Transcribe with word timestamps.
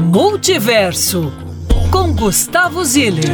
Multiverso 0.00 1.32
com 1.90 2.14
Gustavo 2.14 2.84
Ziller. 2.84 3.24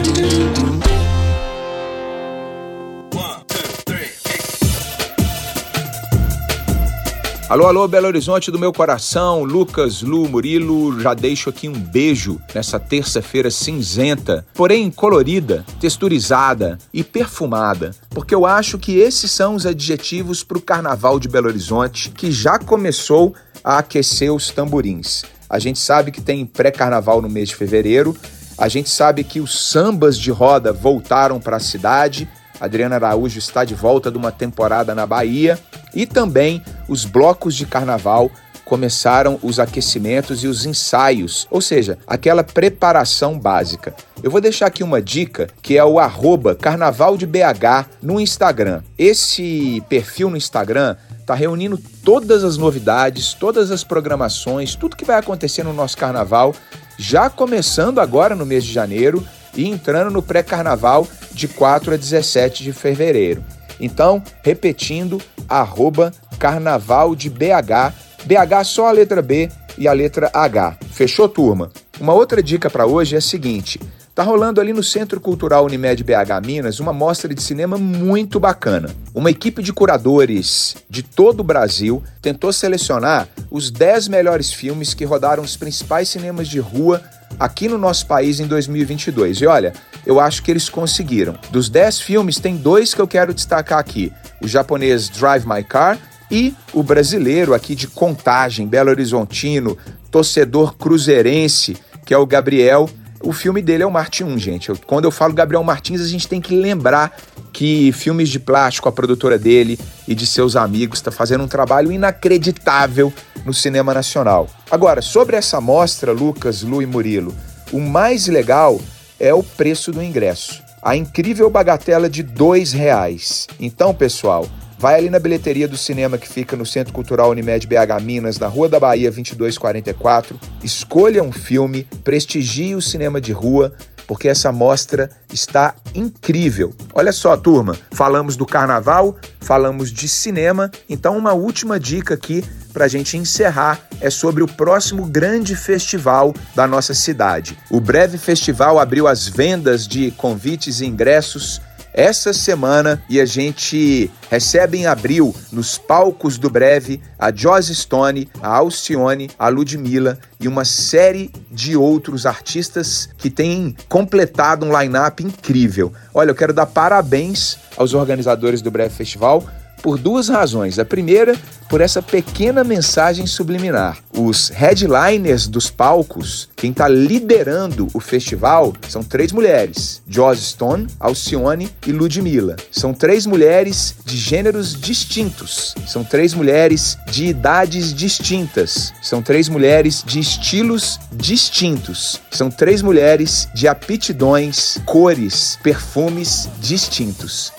Alô, 7.51 7.67
alô, 7.67 7.87
Belo 7.87 8.07
Horizonte 8.07 8.51
do 8.51 8.59
meu 8.59 8.73
coração, 8.73 9.45
Lucas, 9.45 10.01
Lu, 10.01 10.27
Murilo, 10.27 10.99
já 11.01 11.13
deixo 11.13 11.51
aqui 11.51 11.69
um 11.69 11.79
beijo 11.79 12.41
nessa 12.55 12.81
terça-feira 12.81 13.51
cinzenta, 13.51 14.45
porém 14.55 14.91
colorida, 14.91 15.67
texturizada 15.79 16.79
e 16.93 17.05
perfumada, 17.05 17.95
porque 18.09 18.35
eu 18.35 18.47
acho 18.47 18.79
que 18.79 18.97
esses 18.97 19.31
são 19.31 19.55
os 19.55 19.67
adjetivos 19.67 20.43
para 20.43 20.59
o 20.59 20.63
Carnaval 20.63 21.21
de 21.21 21.29
Belo 21.29 21.49
Horizonte 21.49 22.09
que 22.09 22.33
já 22.33 22.59
começou 22.59 23.35
a 23.63 23.79
aquecer 23.79 24.33
os 24.33 24.51
tamborins. 24.51 25.25
A 25.55 25.61
gente 25.61 25.79
sabe 25.79 26.11
que 26.11 26.21
tem 26.21 26.45
pré-carnaval 26.45 27.23
no 27.23 27.29
mês 27.29 27.51
de 27.51 27.55
fevereiro, 27.55 28.17
a 28.59 28.67
gente 28.67 28.91
sabe 28.91 29.23
que 29.23 29.39
os 29.39 29.71
sambas 29.71 30.19
de 30.19 30.33
roda 30.33 30.73
voltaram 30.73 31.39
para 31.39 31.59
a 31.59 31.61
cidade 31.61 32.29
Adriana 32.61 32.97
Araújo 32.97 33.39
está 33.39 33.65
de 33.65 33.75
volta 33.75 34.11
de 34.11 34.19
uma 34.19 34.33
temporada 34.33 34.95
na 34.95 35.07
Bahia 35.07 35.59
e 35.95 36.07
também 36.07 36.63
os 36.89 37.05
blocos 37.05 37.55
de 37.55 37.67
carnaval 37.67 38.31
começaram 38.65 39.39
os 39.43 39.61
aquecimentos 39.61 40.43
e 40.43 40.49
os 40.49 40.65
ensaios, 40.65 41.47
ou 41.51 41.61
seja, 41.61 41.99
aquela 42.07 42.43
preparação 42.43 43.39
básica. 43.39 43.95
Eu 44.23 44.31
vou 44.31 44.41
deixar 44.41 44.67
aqui 44.67 44.83
uma 44.83 45.03
dica 45.03 45.49
que 45.61 45.77
é 45.77 45.85
o 45.85 45.99
arroba 45.99 46.55
Carnaval 46.55 47.17
de 47.17 47.27
BH 47.27 47.87
no 48.03 48.19
Instagram. 48.19 48.83
Esse 48.97 49.83
perfil 49.89 50.31
no 50.31 50.37
Instagram 50.37 50.97
está 51.25 51.35
reunindo 51.35 51.79
todas 52.05 52.45
as 52.45 52.59
novidades, 52.59 53.33
todas 53.33 53.71
as 53.71 53.83
programações, 53.83 54.75
tudo 54.75 54.97
que 54.97 55.07
vai 55.07 55.19
acontecer 55.19 55.63
no 55.63 55.73
nosso 55.73 55.97
carnaval, 55.97 56.55
já 56.99 57.31
começando 57.31 57.99
agora 57.99 58.37
no 58.37 58.45
mês 58.45 58.63
de 58.63 58.73
janeiro 58.73 59.27
e 59.57 59.67
entrando 59.67 60.11
no 60.11 60.23
pré-carnaval 60.23 61.09
de 61.33 61.49
4 61.49 61.95
a 61.95 61.97
17 61.97 62.63
de 62.63 62.73
fevereiro. 62.73 63.43
Então, 63.81 64.23
repetindo, 64.43 65.21
arroba 65.49 66.13
carnaval 66.39 67.17
de 67.17 67.31
BH, 67.31 67.95
BH 68.25 68.65
só 68.65 68.89
a 68.89 68.93
letra 68.93 69.23
B 69.23 69.49
e 69.79 69.89
a 69.89 69.93
letra 69.95 70.31
H. 70.33 70.77
Fechou, 70.91 71.29
turma? 71.29 71.71
Uma 71.99 72.13
outra 72.13 72.43
dica 72.43 72.69
para 72.69 72.87
hoje 72.87 73.15
é 73.15 73.19
a 73.19 73.23
seguinte: 73.23 73.81
Tá 74.15 74.23
rolando 74.23 74.61
ali 74.61 74.73
no 74.73 74.83
Centro 74.83 75.21
Cultural 75.21 75.65
Unimed 75.65 76.05
BH 76.05 76.47
Minas 76.47 76.79
uma 76.79 76.93
mostra 76.93 77.35
de 77.35 77.43
cinema 77.43 77.77
muito 77.77 78.39
bacana. 78.39 78.89
Uma 79.13 79.29
equipe 79.29 79.61
de 79.61 79.73
curadores 79.73 80.77
de 80.89 81.03
todo 81.03 81.41
o 81.41 81.45
Brasil 81.45 82.01
tentou 82.23 82.53
selecionar 82.53 83.27
os 83.51 83.73
10 83.73 84.07
melhores 84.07 84.53
filmes 84.53 84.95
que 84.95 85.05
rodaram 85.05 85.43
os 85.43 85.57
principais 85.57 86.09
cinemas 86.09 86.47
de 86.47 86.61
rua 86.61 87.03
aqui 87.41 87.67
no 87.67 87.77
nosso 87.77 88.07
país 88.07 88.39
em 88.39 88.47
2022. 88.47 89.39
E 89.39 89.47
olha, 89.47 89.73
eu 90.07 90.21
acho 90.21 90.45
que 90.45 90.51
eles 90.53 90.69
conseguiram. 90.69 91.37
Dos 91.51 91.69
10 91.69 91.99
filmes, 91.99 92.39
tem 92.39 92.57
dois 92.57 92.95
que 92.95 93.01
eu 93.01 93.09
quero 93.09 93.35
destacar 93.35 93.81
aqui: 93.81 94.13
o 94.41 94.47
japonês 94.47 95.09
Drive 95.09 95.45
My 95.45 95.65
Car 95.65 95.99
e 96.31 96.55
o 96.73 96.85
brasileiro 96.85 97.53
aqui 97.53 97.75
de 97.75 97.89
Contagem, 97.89 98.69
Belo 98.69 98.91
Horizontino, 98.91 99.77
torcedor 100.09 100.77
cruzeirense, 100.77 101.77
que 102.07 102.15
é 102.15 102.19
o 102.19 102.25
Gabriel. 102.25 102.89
O 103.25 103.33
filme 103.33 103.63
dele 103.63 103.83
é 103.83 103.87
o 103.87 103.91
Marte 103.91 104.23
1, 104.23 104.39
gente. 104.39 104.69
Eu, 104.69 104.77
quando 104.87 105.07
eu 105.07 105.11
falo 105.11 105.33
Gabriel 105.33 105.65
Martins, 105.65 106.03
a 106.03 106.07
gente 106.07 106.29
tem 106.29 106.43
que 106.43 106.55
lembrar 106.55 107.17
que 107.55 107.91
Filmes 107.93 108.29
de 108.29 108.39
Plástico, 108.39 108.87
a 108.87 108.93
produtora 108.93 109.39
dele 109.39 109.81
e 110.07 110.15
de 110.15 110.27
seus 110.27 110.57
amigos, 110.57 110.99
está 110.99 111.11
fazendo 111.11 111.43
um 111.43 111.49
trabalho 111.49 111.91
inacreditável 111.91 113.11
no 113.47 113.55
cinema 113.55 113.95
nacional. 113.95 114.47
Agora, 114.71 115.01
sobre 115.01 115.37
essa 115.37 115.59
mostra, 115.59 116.13
Lucas, 116.13 116.63
Lu 116.63 116.83
e 116.83 116.87
Murilo, 116.87 117.35
o 117.73 117.81
mais 117.81 118.27
legal 118.27 118.79
é 119.19 119.33
o 119.33 119.43
preço 119.43 119.91
do 119.91 120.03
ingresso. 120.03 120.63
A 120.83 120.95
incrível 120.95 121.49
bagatela 121.49 122.11
de 122.11 122.23
dois 122.23 122.73
reais. 122.73 123.47
Então, 123.59 123.95
pessoal, 123.95 124.47
vai 124.79 124.97
ali 124.97 125.11
na 125.11 125.19
bilheteria 125.19 125.69
do 125.69 125.77
cinema 125.77 126.19
que 126.19 126.29
fica 126.29 126.57
no 126.57 126.67
Centro 126.67 126.93
Cultural 126.93 127.31
Unimed 127.31 127.67
BH 127.67 128.03
Minas, 128.03 128.39
na 128.39 128.47
Rua 128.47 128.69
da 128.69 128.81
Bahia 128.81 129.11
2244. 129.11 130.39
Escolha 130.63 131.23
um 131.23 131.33
filme, 131.33 131.87
prestigie 132.03 132.75
o 132.75 132.83
cinema 132.83 133.21
de 133.21 133.33
rua, 133.33 133.73
porque 134.07 134.29
essa 134.29 134.53
mostra 134.53 135.11
está 135.33 135.75
incrível. 135.95 136.75
Olha 136.93 137.13
só, 137.13 137.37
turma, 137.37 137.77
falamos 137.91 138.37
do 138.37 138.47
carnaval, 138.47 139.17
falamos 139.41 139.91
de 139.91 140.09
cinema, 140.09 140.71
então 140.89 141.17
uma 141.17 141.33
última 141.33 141.79
dica 141.79 142.15
aqui 142.15 142.45
para 142.73 142.87
a 142.87 142.89
gente 142.89 143.17
encerrar 143.17 143.81
é 144.01 144.11
sobre 144.11 144.43
o 144.43 144.49
próximo 144.49 145.07
grande 145.07 145.55
festival 145.55 146.35
da 146.55 146.67
nossa 146.67 146.93
cidade. 146.93 147.57
O 147.71 147.81
Breve 147.81 148.19
Festival 148.19 148.79
abriu 148.79 149.07
as 149.07 149.29
vendas 149.29 149.87
de 149.87 150.11
convites 150.13 150.81
e 150.81 150.87
ingressos 150.87 151.61
essa 151.95 152.33
semana 152.33 153.01
e 153.09 153.21
a 153.21 153.25
gente 153.25 154.11
recebe 154.29 154.79
em 154.79 154.87
abril 154.87 155.35
nos 155.53 155.79
palcos 155.79 156.37
do 156.37 156.51
Breve 156.51 157.01
a 157.17 157.33
Joss 157.33 157.73
Stone, 157.73 158.29
a 158.43 158.57
Alcione, 158.57 159.31
a 159.39 159.49
Ludmilla 159.49 160.19
e 160.41 160.49
uma 160.49 160.65
série 160.65 161.31
de 161.51 161.77
outros 161.77 162.27
artistas 162.27 163.09
que 163.17 163.31
têm 163.31 163.77
completado 163.89 164.67
um 164.67 164.77
line-up 164.77 165.23
incrível. 165.23 165.93
Olha, 166.13 166.31
eu 166.31 166.35
quero 166.35 166.53
dar 166.53 166.67
parabéns 166.67 167.57
aos 167.77 167.95
organizadores 167.95 168.61
do 168.61 168.71
Breve 168.71 168.95
Festival 168.95 169.45
por 169.85 169.99
duas 169.99 170.31
razões. 170.31 170.79
A 170.79 170.85
primeira, 170.85 171.37
por 171.69 171.83
essa 171.83 172.01
pequena 172.01 172.65
mensagem 172.65 173.27
subliminar. 173.27 173.99
Os 174.17 174.49
headliners 174.49 175.47
dos 175.47 175.69
palcos, 175.69 176.49
quem 176.57 176.71
está 176.71 176.89
liderando 176.89 177.89
o 177.93 178.01
festival, 178.01 178.73
são 178.89 179.05
três 179.05 179.31
mulheres: 179.31 180.01
Joss 180.09 180.41
Stone, 180.41 180.87
Alcione 180.99 181.69
e 181.87 181.93
Ludmilla. 181.93 182.57
São 182.71 182.95
três 182.95 183.27
mulheres 183.27 183.95
de 184.07 184.17
gêneros 184.17 184.75
distintos. 184.81 185.75
São 185.87 186.03
três 186.03 186.33
mulheres 186.33 186.97
de 187.11 187.27
idades 187.27 187.93
distintas. 187.93 188.91
São 189.03 189.21
três 189.21 189.51
mulheres 189.51 190.03
de 190.07 190.19
estilos 190.19 190.99
distintos. 191.13 192.23
São 192.31 192.51
três 192.51 192.81
mulheres 192.81 193.49
de 193.55 193.69
aptidões, 193.69 194.79
cores, 194.87 195.59
perfumes 195.63 196.49
distintos. 196.59 197.53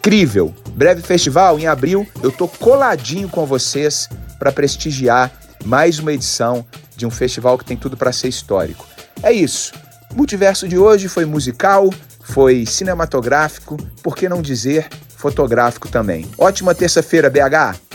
Incrível! 0.00 0.54
Breve 0.72 1.02
festival 1.02 1.58
em 1.58 1.66
abril, 1.66 2.08
eu 2.22 2.32
tô 2.32 2.48
coladinho 2.48 3.28
com 3.28 3.44
vocês 3.44 4.08
para 4.38 4.50
prestigiar 4.50 5.30
mais 5.62 5.98
uma 5.98 6.10
edição 6.10 6.64
de 6.96 7.04
um 7.04 7.10
festival 7.10 7.58
que 7.58 7.66
tem 7.66 7.76
tudo 7.76 7.98
para 7.98 8.10
ser 8.10 8.28
histórico. 8.28 8.86
É 9.22 9.30
isso. 9.30 9.74
O 10.10 10.16
multiverso 10.16 10.66
de 10.66 10.78
hoje 10.78 11.06
foi 11.06 11.26
musical, 11.26 11.92
foi 12.22 12.64
cinematográfico, 12.64 13.76
por 14.02 14.16
que 14.16 14.26
não 14.26 14.40
dizer 14.40 14.88
fotográfico 15.14 15.86
também. 15.86 16.26
Ótima 16.38 16.74
terça-feira, 16.74 17.28
BH! 17.28 17.89